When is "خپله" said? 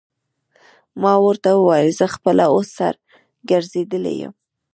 2.15-2.43